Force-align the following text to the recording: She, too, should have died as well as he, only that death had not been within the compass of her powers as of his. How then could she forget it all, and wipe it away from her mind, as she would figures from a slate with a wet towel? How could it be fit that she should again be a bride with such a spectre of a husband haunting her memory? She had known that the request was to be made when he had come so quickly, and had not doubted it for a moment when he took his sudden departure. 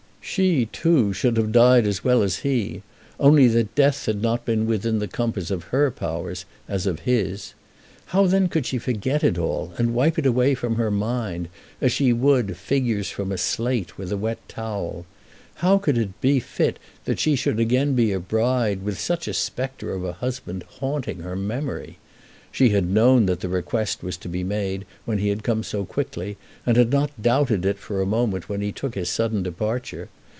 She, 0.23 0.67
too, 0.67 1.11
should 1.13 1.35
have 1.35 1.51
died 1.51 1.85
as 1.87 2.03
well 2.05 2.21
as 2.23 2.37
he, 2.37 2.83
only 3.19 3.47
that 3.49 3.73
death 3.75 4.05
had 4.05 4.21
not 4.21 4.45
been 4.45 4.65
within 4.67 4.99
the 4.99 5.07
compass 5.07 5.49
of 5.51 5.65
her 5.65 5.89
powers 5.91 6.45
as 6.69 6.85
of 6.85 7.01
his. 7.01 7.53
How 8.05 8.27
then 8.27 8.47
could 8.47 8.65
she 8.67 8.77
forget 8.77 9.23
it 9.25 9.37
all, 9.39 9.73
and 9.77 9.95
wipe 9.95 10.17
it 10.19 10.25
away 10.27 10.53
from 10.53 10.75
her 10.75 10.91
mind, 10.91 11.49
as 11.81 11.91
she 11.91 12.13
would 12.13 12.55
figures 12.55 13.09
from 13.09 13.29
a 13.31 13.37
slate 13.37 13.97
with 13.97 14.11
a 14.11 14.15
wet 14.17 14.37
towel? 14.47 15.05
How 15.55 15.77
could 15.79 15.97
it 15.97 16.21
be 16.21 16.39
fit 16.39 16.77
that 17.05 17.19
she 17.19 17.35
should 17.35 17.59
again 17.59 17.93
be 17.95 18.13
a 18.13 18.19
bride 18.19 18.83
with 18.83 18.99
such 18.99 19.27
a 19.27 19.33
spectre 19.33 19.91
of 19.93 20.05
a 20.05 20.13
husband 20.13 20.63
haunting 20.79 21.21
her 21.21 21.35
memory? 21.35 21.97
She 22.53 22.69
had 22.69 22.85
known 22.89 23.27
that 23.27 23.39
the 23.41 23.47
request 23.49 24.03
was 24.03 24.17
to 24.17 24.27
be 24.29 24.43
made 24.43 24.85
when 25.05 25.19
he 25.19 25.27
had 25.29 25.41
come 25.43 25.63
so 25.63 25.83
quickly, 25.85 26.35
and 26.65 26.75
had 26.77 26.89
not 26.91 27.21
doubted 27.21 27.63
it 27.65 27.77
for 27.79 28.01
a 28.01 28.05
moment 28.05 28.47
when 28.49 28.59
he 28.61 28.71
took 28.73 28.93
his 28.95 29.09
sudden 29.09 29.41
departure. 29.43 30.09